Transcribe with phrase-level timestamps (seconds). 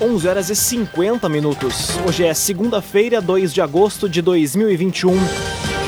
[0.00, 1.98] 11 horas e 50 minutos.
[2.06, 5.12] Hoje é segunda-feira, 2 de agosto de 2021.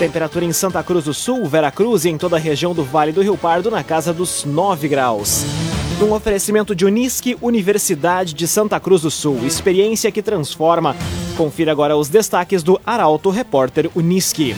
[0.00, 3.22] Temperatura em Santa Cruz do Sul, Veracruz e em toda a região do Vale do
[3.22, 5.44] Rio Pardo na casa dos 9 graus.
[6.02, 9.46] Um oferecimento de Unisque, Universidade de Santa Cruz do Sul.
[9.46, 10.96] Experiência que transforma.
[11.36, 14.56] Confira agora os destaques do Arauto Repórter Unisque.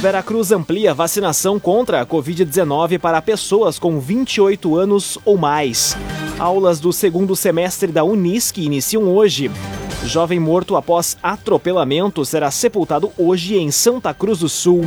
[0.00, 5.96] Veracruz amplia vacinação contra a Covid-19 para pessoas com 28 anos ou mais.
[6.38, 9.50] Aulas do segundo semestre da Unisc iniciam hoje.
[10.04, 14.84] Jovem morto após atropelamento será sepultado hoje em Santa Cruz do Sul.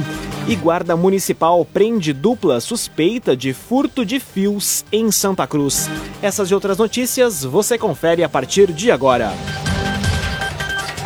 [0.48, 5.90] E Guarda Municipal prende dupla suspeita de furto de fios em Santa Cruz.
[6.22, 9.34] Essas e outras notícias você confere a partir de agora.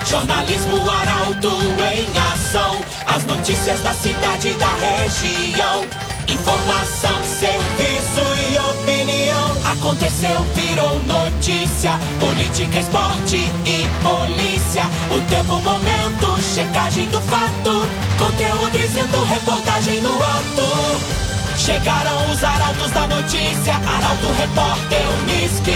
[0.06, 2.82] Jornalismo Arauto em ação.
[3.08, 5.86] As notícias da cidade e da região.
[6.28, 7.93] Informação, serviço.
[9.84, 11.92] Aconteceu, virou notícia.
[12.18, 14.84] Política, esporte e polícia.
[15.12, 17.86] O tempo, momento, checagem do fato.
[18.18, 21.58] Conteúdo dizendo, reportagem no ato.
[21.58, 23.74] Chegaram os arautos da notícia.
[23.74, 25.74] Arauto, repórter, Unisque.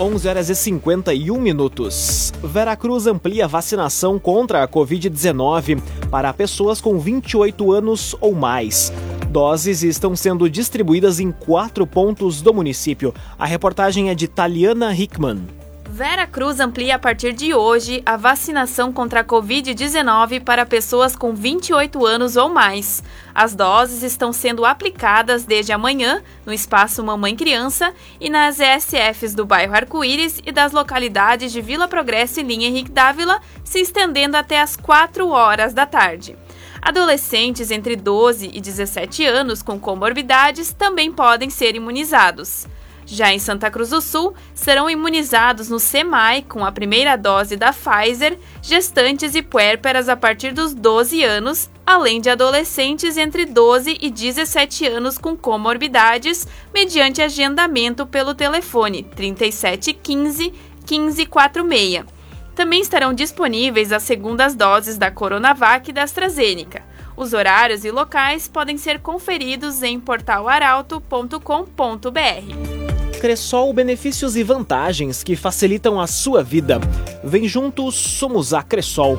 [0.00, 2.32] 11 horas e 51 minutos.
[2.42, 8.92] Veracruz amplia vacinação contra a Covid-19 para pessoas com 28 anos ou mais.
[9.30, 13.14] Doses estão sendo distribuídas em quatro pontos do município.
[13.38, 15.59] A reportagem é de Taliana Hickman.
[16.00, 21.34] Vera Cruz amplia a partir de hoje a vacinação contra a Covid-19 para pessoas com
[21.34, 23.02] 28 anos ou mais.
[23.34, 29.44] As doses estão sendo aplicadas desde amanhã no espaço Mamãe Criança e nas ESFs do
[29.44, 34.58] bairro Arco-Íris e das localidades de Vila Progresso e Linha Henrique Dávila, se estendendo até
[34.58, 36.34] as 4 horas da tarde.
[36.80, 42.66] Adolescentes entre 12 e 17 anos com comorbidades também podem ser imunizados.
[43.10, 47.72] Já em Santa Cruz do Sul, serão imunizados no SEMAI com a primeira dose da
[47.72, 54.12] Pfizer gestantes e puérperas a partir dos 12 anos, além de adolescentes entre 12 e
[54.12, 60.54] 17 anos com comorbidades, mediante agendamento pelo telefone 3715
[60.88, 62.04] 1546.
[62.54, 66.88] Também estarão disponíveis as segundas doses da Coronavac e da AstraZeneca.
[67.16, 72.79] Os horários e locais podem ser conferidos em portalaralto.com.br.
[73.20, 76.80] Cressol benefícios e vantagens que facilitam a sua vida.
[77.22, 79.18] Vem juntos, somos a Cressol.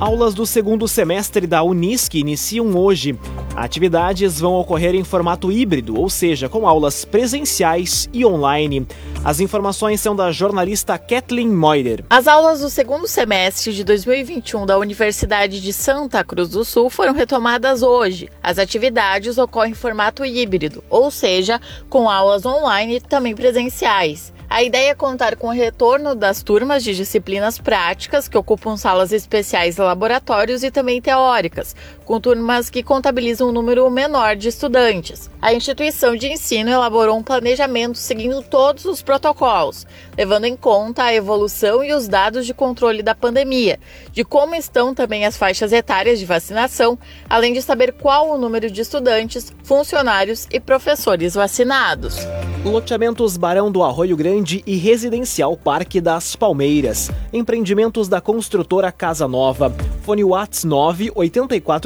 [0.00, 3.16] Aulas do segundo semestre da Unisc iniciam hoje.
[3.54, 8.88] Atividades vão ocorrer em formato híbrido, ou seja, com aulas presenciais e online.
[9.24, 12.04] As informações são da jornalista Kathleen Moider.
[12.10, 17.12] As aulas do segundo semestre de 2021 da Universidade de Santa Cruz do Sul foram
[17.12, 18.28] retomadas hoje.
[18.42, 24.33] As atividades ocorrem em formato híbrido, ou seja, com aulas online e também presenciais.
[24.48, 29.12] A ideia é contar com o retorno das turmas de disciplinas práticas, que ocupam salas
[29.12, 35.30] especiais, laboratórios e também teóricas, com turmas que contabilizam um número menor de estudantes.
[35.40, 41.14] A instituição de ensino elaborou um planejamento seguindo todos os protocolos, levando em conta a
[41.14, 43.78] evolução e os dados de controle da pandemia,
[44.12, 46.98] de como estão também as faixas etárias de vacinação,
[47.28, 52.16] além de saber qual o número de estudantes, funcionários e professores vacinados.
[52.64, 57.10] Loteamentos Barão do Arroio Grande e Residencial Parque das Palmeiras.
[57.30, 59.70] Empreendimentos da construtora Casa Nova.
[60.00, 60.64] Fone Whats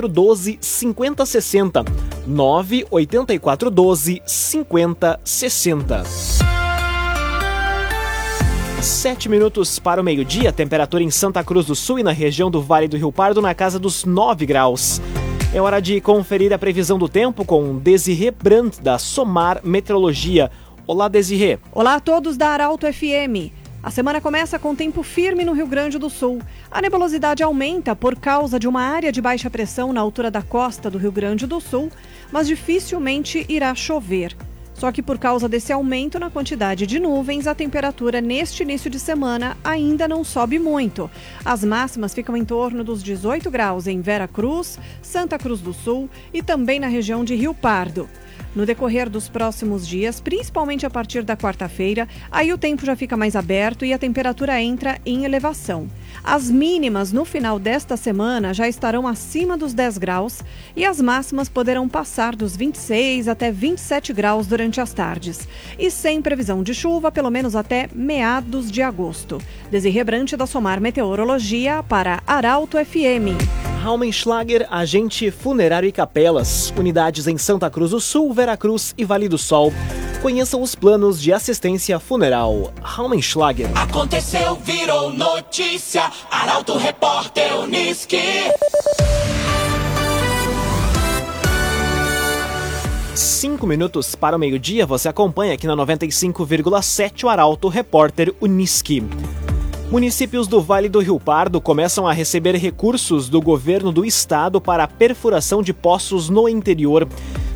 [0.09, 1.85] 98412 5060.
[2.27, 6.05] 98412 5060.
[8.81, 12.63] Sete minutos para o meio-dia, temperatura em Santa Cruz do Sul e na região do
[12.63, 15.01] Vale do Rio Pardo na casa dos 9 graus.
[15.53, 20.51] É hora de conferir a previsão do tempo com Desirê Brandt, da Somar Meteorologia.
[20.87, 21.59] Olá, Desirê.
[21.73, 23.53] Olá a todos da Arauto FM.
[23.81, 26.41] A semana começa com tempo firme no Rio Grande do Sul.
[26.69, 30.91] A nebulosidade aumenta por causa de uma área de baixa pressão na altura da costa
[30.91, 31.89] do Rio Grande do Sul,
[32.33, 34.37] mas dificilmente irá chover.
[34.75, 38.99] Só que por causa desse aumento na quantidade de nuvens, a temperatura neste início de
[38.99, 41.09] semana ainda não sobe muito.
[41.45, 46.11] As máximas ficam em torno dos 18 graus em Vera Cruz, Santa Cruz do Sul
[46.33, 48.09] e também na região de Rio Pardo.
[48.55, 53.17] No decorrer dos próximos dias, principalmente a partir da quarta-feira, aí o tempo já fica
[53.17, 55.89] mais aberto e a temperatura entra em elevação.
[56.25, 60.43] As mínimas no final desta semana já estarão acima dos 10 graus
[60.75, 65.47] e as máximas poderão passar dos 26 até 27 graus durante as tardes.
[65.79, 69.39] E sem previsão de chuva, pelo menos até meados de agosto.
[69.71, 73.68] Desirrebrante da Somar Meteorologia para Arauto FM.
[73.83, 79.39] Raumenschlager, agente funerário e capelas, unidades em Santa Cruz do Sul, Veracruz e Vale do
[79.39, 79.73] Sol.
[80.21, 82.73] Conheçam os planos de assistência funeral.
[82.83, 83.69] Raumenschlager.
[83.77, 86.11] Aconteceu, virou notícia.
[86.29, 88.19] Arauto Repórter Uniski.
[93.15, 99.03] Cinco minutos para o meio-dia, você acompanha aqui na 95,7 o Arauto Repórter Uniski.
[99.91, 104.85] Municípios do Vale do Rio Pardo começam a receber recursos do governo do estado para
[104.85, 107.09] a perfuração de poços no interior.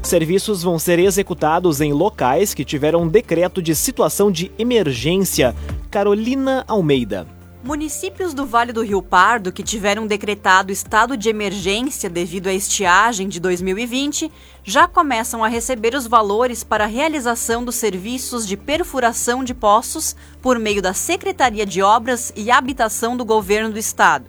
[0.02, 5.54] Serviços vão ser executados em locais que tiveram decreto de situação de emergência.
[5.90, 7.26] Carolina Almeida.
[7.64, 13.28] Municípios do Vale do Rio Pardo que tiveram decretado estado de emergência devido à estiagem
[13.28, 14.32] de 2020
[14.64, 20.16] já começam a receber os valores para a realização dos serviços de perfuração de poços
[20.40, 24.24] por meio da Secretaria de Obras e Habitação do Governo do Estado.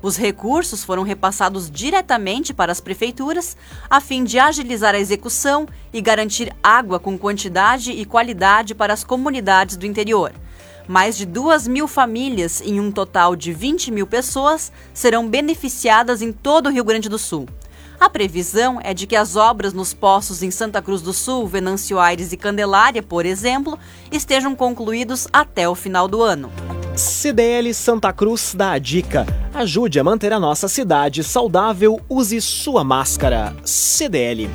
[0.00, 3.56] Os recursos foram repassados diretamente para as prefeituras,
[3.90, 9.02] a fim de agilizar a execução e garantir água com quantidade e qualidade para as
[9.02, 10.32] comunidades do interior.
[10.88, 16.32] Mais de 2 mil famílias, em um total de 20 mil pessoas, serão beneficiadas em
[16.32, 17.46] todo o Rio Grande do Sul.
[18.00, 21.98] A previsão é de que as obras nos poços em Santa Cruz do Sul, Venâncio
[21.98, 23.78] Aires e Candelária, por exemplo,
[24.10, 26.50] estejam concluídos até o final do ano.
[26.96, 29.26] CDL Santa Cruz dá a dica.
[29.52, 33.54] Ajude a manter a nossa cidade saudável, use sua máscara.
[33.62, 34.48] CDL.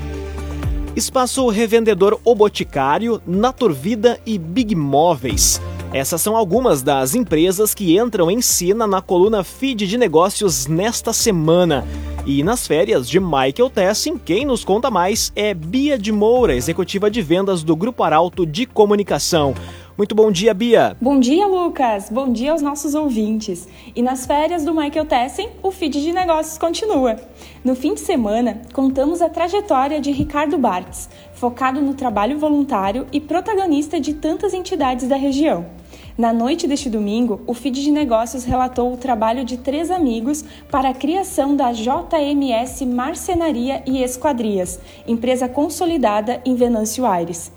[0.96, 5.62] Espaço Revendedor O Boticário, Naturvida e Big Móveis.
[5.94, 11.14] Essas são algumas das empresas que entram em cena na coluna Feed de Negócios nesta
[11.14, 11.86] semana.
[12.26, 17.12] E nas férias de Michael Tessin, quem nos conta mais é Bia de Moura, executiva
[17.12, 19.54] de vendas do Grupo Arauto de Comunicação.
[19.96, 20.98] Muito bom dia, Bia.
[21.00, 22.10] Bom dia, Lucas.
[22.10, 23.68] Bom dia aos nossos ouvintes.
[23.96, 27.18] E nas férias do Michael Tessen, o feed de negócios continua.
[27.64, 33.22] No fim de semana, contamos a trajetória de Ricardo Bartz, focado no trabalho voluntário e
[33.22, 35.83] protagonista de tantas entidades da região.
[36.16, 40.90] Na noite deste domingo, o feed de negócios relatou o trabalho de três amigos para
[40.90, 47.52] a criação da JMS Marcenaria e Esquadrias, empresa consolidada em Venâncio Aires.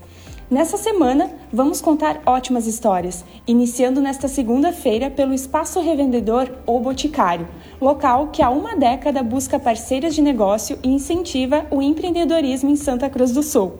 [0.49, 7.47] Nessa semana, vamos contar ótimas histórias, iniciando nesta segunda-feira pelo Espaço Revendedor ou Boticário,
[7.79, 13.07] local que há uma década busca parceiras de negócio e incentiva o empreendedorismo em Santa
[13.07, 13.73] Cruz do Sul.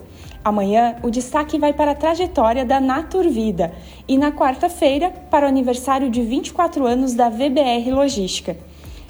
[0.48, 3.74] Amanhã, o destaque vai para a trajetória da Naturvida
[4.08, 8.56] e na quarta-feira, para o aniversário de 24 anos da VBR Logística.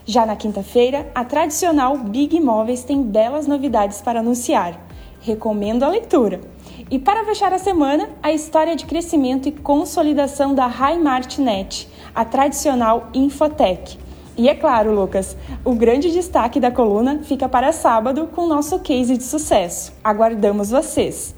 [0.04, 4.84] Já na quinta-feira, a tradicional Big Imóveis tem belas novidades para anunciar.
[5.22, 6.42] Recomendo a leitura.
[6.90, 13.10] E para fechar a semana, a história de crescimento e consolidação da HiMartNet, a tradicional
[13.14, 14.00] Infotech.
[14.38, 15.36] E é claro, Lucas,
[15.66, 19.92] o grande destaque da coluna fica para sábado com o nosso case de sucesso.
[20.04, 21.36] Aguardamos vocês!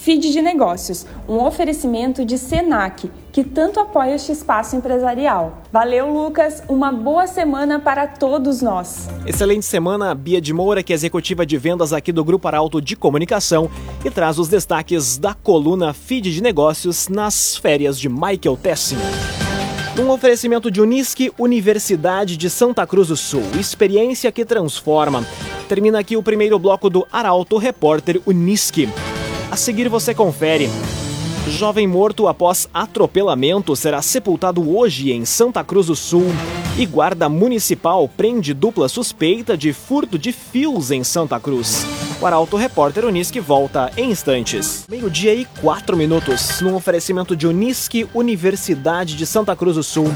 [0.00, 5.58] Feed de Negócios, um oferecimento de Senac, que tanto apoia este espaço empresarial.
[5.70, 9.10] Valeu, Lucas, uma boa semana para todos nós.
[9.26, 12.96] Excelente semana, Bia de Moura, que é executiva de vendas aqui do Grupo Arauto de
[12.96, 13.70] Comunicação
[14.02, 18.96] e traz os destaques da coluna Feed de Negócios nas férias de Michael Tessin.
[20.00, 23.42] Um oferecimento de Unisque, Universidade de Santa Cruz do Sul.
[23.60, 25.26] Experiência que transforma.
[25.68, 28.88] Termina aqui o primeiro bloco do Arauto Repórter Unisque.
[29.50, 30.70] A seguir você confere.
[31.50, 36.28] Jovem morto após atropelamento será sepultado hoje em Santa Cruz do Sul.
[36.78, 41.84] E guarda municipal prende dupla suspeita de furto de fios em Santa Cruz.
[42.20, 44.84] O Arauto Repórter Unisque volta em instantes.
[44.90, 50.08] Meio-dia e quatro minutos, num oferecimento de Unisque Universidade de Santa Cruz do Sul.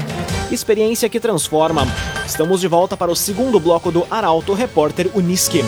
[0.51, 1.81] Experiência que transforma.
[2.23, 5.61] Estamos de volta para o segundo bloco do Arauto Repórter Unisque.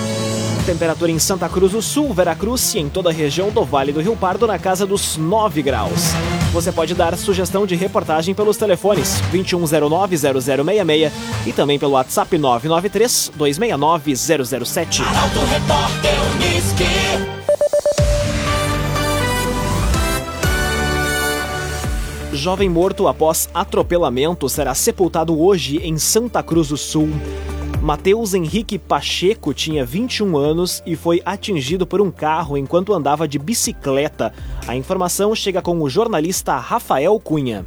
[0.68, 4.02] Temperatura em Santa Cruz do Sul, Veracruz e em toda a região do Vale do
[4.02, 6.12] Rio Pardo na casa dos 9 graus.
[6.52, 11.10] Você pode dar sugestão de reportagem pelos telefones 2109-0066
[11.46, 15.08] e também pelo WhatsApp 993-269-007.
[15.08, 16.84] Arauto Repórter Uniski.
[22.34, 27.08] Jovem morto após atropelamento será sepultado hoje em Santa Cruz do Sul.
[27.88, 33.39] Matheus Henrique Pacheco tinha 21 anos e foi atingido por um carro enquanto andava de
[33.39, 34.34] bicicleta.
[34.67, 37.65] A informação chega com o jornalista Rafael Cunha.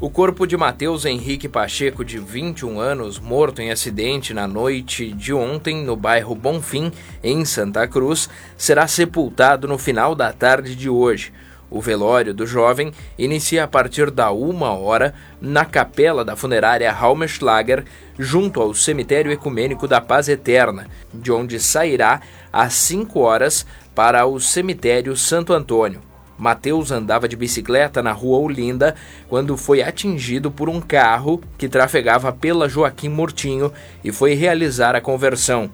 [0.00, 5.34] O corpo de Matheus Henrique Pacheco, de 21 anos, morto em acidente na noite de
[5.34, 6.90] ontem no bairro Bonfim,
[7.22, 11.30] em Santa Cruz, será sepultado no final da tarde de hoje.
[11.74, 17.82] O velório do jovem inicia a partir da uma hora na capela da funerária Raumerschlager,
[18.18, 22.20] junto ao cemitério ecumênico da Paz Eterna, de onde sairá
[22.52, 23.64] às 5 horas
[23.94, 26.02] para o cemitério Santo Antônio.
[26.36, 28.94] Mateus andava de bicicleta na rua Olinda
[29.26, 33.72] quando foi atingido por um carro que trafegava pela Joaquim Murtinho
[34.04, 35.70] e foi realizar a conversão.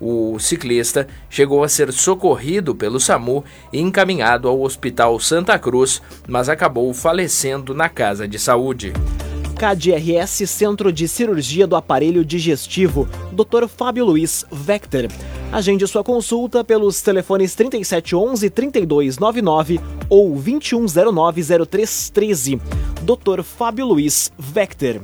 [0.00, 6.48] O ciclista chegou a ser socorrido pelo SAMU e encaminhado ao Hospital Santa Cruz, mas
[6.48, 8.92] acabou falecendo na casa de saúde.
[9.58, 13.66] KDRS Centro de Cirurgia do Aparelho Digestivo, Dr.
[13.66, 15.08] Fábio Luiz Vector.
[15.50, 22.60] Agende sua consulta pelos telefones 3711 3299 ou 2109 0313.
[23.02, 23.42] Dr.
[23.42, 25.00] Fábio Luiz Vector.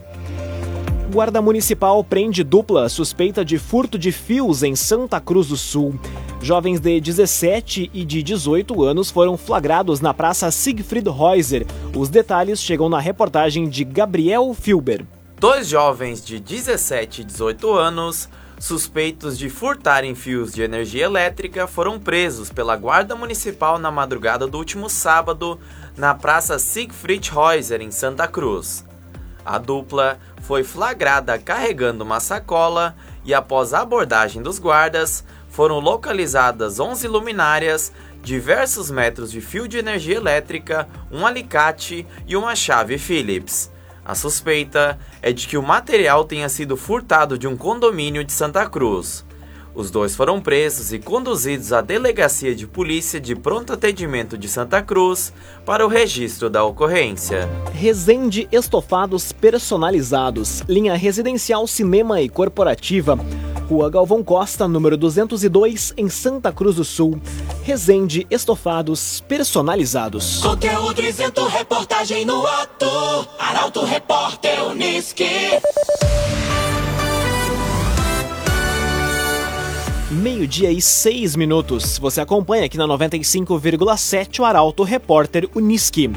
[1.15, 5.95] Guarda Municipal prende dupla suspeita de furto de fios em Santa Cruz do Sul.
[6.43, 11.69] Jovens de 17 e de 18 anos foram flagrados na Praça Siegfried Reuser.
[11.95, 15.07] Os detalhes chegam na reportagem de Gabriel Filber.
[15.39, 18.29] Dois jovens de 17 e 18 anos,
[18.59, 24.59] suspeitos de furtarem fios de energia elétrica, foram presos pela Guarda Municipal na madrugada do
[24.59, 25.61] último sábado
[25.97, 28.85] na Praça Siegfried Reuser, em Santa Cruz.
[29.47, 36.79] A dupla foi flagrada carregando uma sacola e, após a abordagem dos guardas, foram localizadas
[36.79, 37.91] 11 luminárias,
[38.23, 43.71] diversos metros de fio de energia elétrica, um alicate e uma chave Phillips.
[44.05, 48.69] A suspeita é de que o material tenha sido furtado de um condomínio de Santa
[48.69, 49.25] Cruz.
[49.75, 54.81] Os dois foram presos e conduzidos à Delegacia de Polícia de Pronto Atendimento de Santa
[54.81, 55.33] Cruz
[55.67, 57.49] para o registro da ocorrência.
[57.73, 63.19] Resende Estofados Personalizados, linha residencial, cinema e corporativa.
[63.69, 67.21] Rua Galvão Costa, número 202, em Santa Cruz do Sul.
[67.65, 70.39] Resende Estofados Personalizados.
[70.41, 72.87] Conteúdo isento, reportagem no ato.
[73.41, 75.51] Arauto Repórter Uniski.
[80.15, 81.99] Meio-dia e seis minutos.
[81.99, 86.09] Você acompanha aqui na 95,7 o Arauto Repórter Uniski.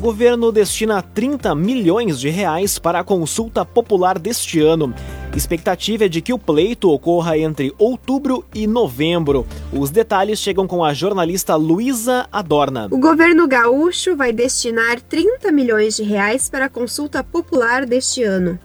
[0.00, 4.92] Governo destina 30 milhões de reais para a consulta popular deste ano.
[5.36, 9.46] Expectativa é de que o pleito ocorra entre outubro e novembro.
[9.72, 12.88] Os detalhes chegam com a jornalista Luísa Adorna.
[12.90, 18.58] O governo gaúcho vai destinar 30 milhões de reais para a consulta popular deste ano.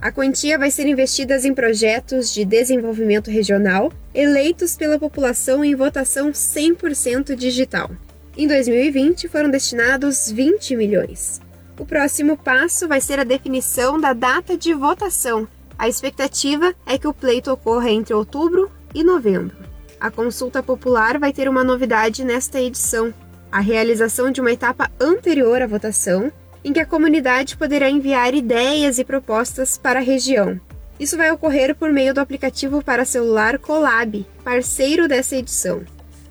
[0.00, 6.30] A quantia vai ser investida em projetos de desenvolvimento regional eleitos pela população em votação
[6.30, 7.90] 100% digital.
[8.36, 11.40] Em 2020 foram destinados 20 milhões.
[11.78, 15.48] O próximo passo vai ser a definição da data de votação.
[15.78, 19.56] A expectativa é que o pleito ocorra entre outubro e novembro.
[20.00, 23.12] A consulta popular vai ter uma novidade nesta edição:
[23.50, 26.30] a realização de uma etapa anterior à votação,
[26.64, 30.58] em que a comunidade poderá enviar ideias e propostas para a região.
[30.98, 35.82] Isso vai ocorrer por meio do aplicativo para celular Colab, parceiro dessa edição.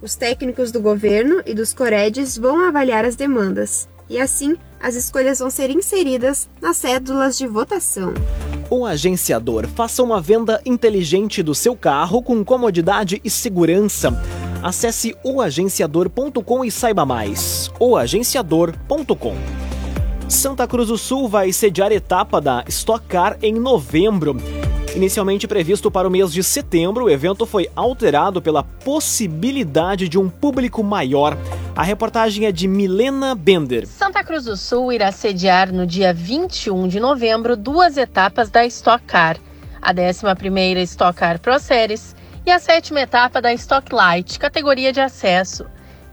[0.02, 5.40] Os técnicos do governo e dos Coredes vão avaliar as demandas e assim as escolhas
[5.40, 8.14] vão ser inseridas nas cédulas de votação.
[8.70, 14.12] O agenciador faça uma venda inteligente do seu carro com comodidade e segurança.
[14.62, 17.72] Acesse oagenciador.com e saiba mais.
[17.80, 19.73] oagenciador.com
[20.34, 24.36] Santa Cruz do Sul vai sediar a etapa da Stock Car em novembro.
[24.96, 30.28] Inicialmente previsto para o mês de setembro, o evento foi alterado pela possibilidade de um
[30.28, 31.38] público maior.
[31.76, 33.86] A reportagem é de Milena Bender.
[33.86, 39.06] Santa Cruz do Sul irá sediar no dia 21 de novembro duas etapas da Stock
[39.06, 39.38] Car.
[39.80, 45.00] A 11ª Stock Car Pro Series e a sétima etapa da Stock Light, categoria de
[45.00, 45.64] acesso.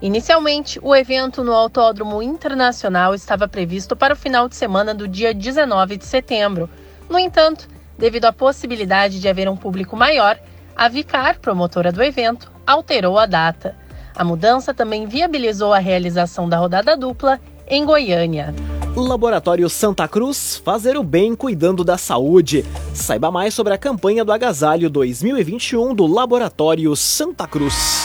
[0.02, 5.35] Inicialmente, o evento no Autódromo Internacional estava previsto para o final de semana do dia
[5.35, 6.71] 19 de setembro.
[7.09, 10.38] No entanto, devido à possibilidade de haver um público maior,
[10.75, 13.76] a Vicar, promotora do evento, alterou a data.
[14.16, 17.38] A mudança também viabilizou a realização da rodada dupla
[17.69, 18.54] em Goiânia.
[18.97, 22.64] Laboratório Santa Cruz, fazer o bem cuidando da saúde.
[22.95, 28.00] Saiba mais sobre a campanha do Agasalho 2021 do Laboratório Santa Cruz.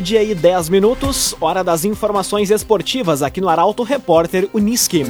[0.00, 5.02] Meio-dia e 10 minutos, hora das informações esportivas aqui no Arauto Repórter Uniski.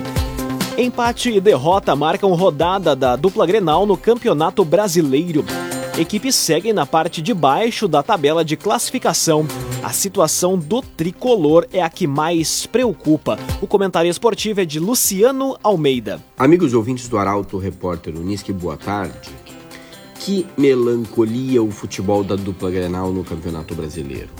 [0.77, 5.45] Empate e derrota marcam rodada da dupla Grenal no Campeonato Brasileiro.
[5.97, 9.47] Equipes seguem na parte de baixo da tabela de classificação.
[9.81, 13.39] A situação do tricolor é a que mais preocupa.
[13.61, 16.21] O comentário esportivo é de Luciano Almeida.
[16.37, 19.31] Amigos ouvintes do Arauto Repórter Uniski, boa tarde.
[20.17, 24.40] Que melancolia o futebol da dupla Grenal no Campeonato Brasileiro.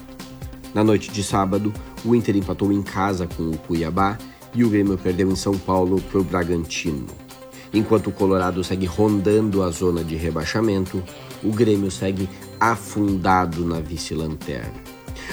[0.75, 1.73] Na noite de sábado,
[2.05, 4.17] o Inter empatou em casa com o Cuiabá
[4.55, 7.07] e o Grêmio perdeu em São Paulo para o Bragantino.
[7.73, 11.03] Enquanto o Colorado segue rondando a zona de rebaixamento,
[11.43, 14.75] o Grêmio segue afundado na vice-lanterna.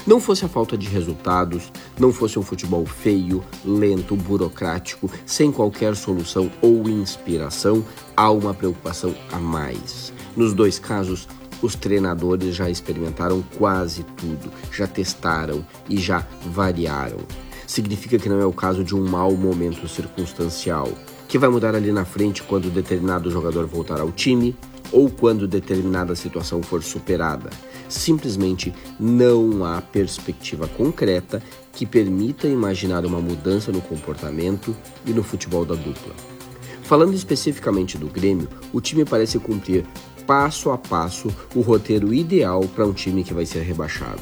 [0.05, 5.95] Não fosse a falta de resultados, não fosse um futebol feio, lento, burocrático, sem qualquer
[5.95, 7.83] solução ou inspiração,
[8.15, 10.13] há uma preocupação a mais.
[10.35, 11.27] Nos dois casos,
[11.61, 17.19] os treinadores já experimentaram quase tudo, já testaram e já variaram.
[17.65, 20.89] Significa que não é o caso de um mau momento circunstancial,
[21.27, 24.55] que vai mudar ali na frente quando determinado jogador voltar ao time
[24.91, 27.49] ou quando determinada situação for superada.
[27.89, 31.41] Simplesmente não há perspectiva concreta
[31.73, 36.13] que permita imaginar uma mudança no comportamento e no futebol da dupla.
[36.83, 39.85] Falando especificamente do Grêmio, o time parece cumprir
[40.27, 44.21] passo a passo o roteiro ideal para um time que vai ser rebaixado.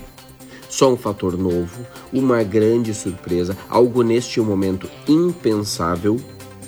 [0.69, 6.19] Só um fator novo, uma grande surpresa, algo neste momento impensável,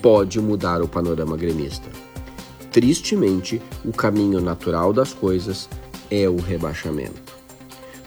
[0.02, 1.88] pode mudar o panorama gremista.
[2.72, 5.70] Tristemente, o caminho natural das coisas
[6.10, 7.36] é o rebaixamento.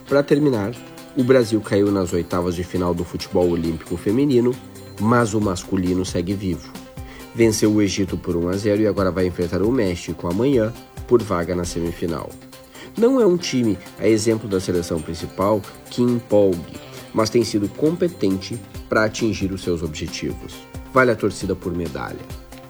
[0.09, 0.75] Para terminar,
[1.17, 4.55] o Brasil caiu nas oitavas de final do futebol olímpico feminino,
[5.01, 6.80] mas o masculino segue vivo.
[7.35, 10.73] Venceu o Egito por 1 a 0 e agora vai enfrentar o México amanhã
[11.07, 12.31] por vaga na semifinal.
[12.97, 15.61] Não é um time, a exemplo da seleção principal,
[15.91, 16.77] que empolgue,
[17.15, 20.55] mas tem sido competente para atingir os seus objetivos.
[20.93, 22.19] Vale a torcida por medalha.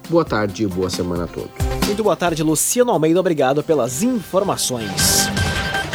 [0.08, 1.50] Boa tarde e boa semana a todos.
[1.86, 3.18] Muito boa tarde, Luciano Almeida.
[3.18, 5.30] Obrigado pelas informações.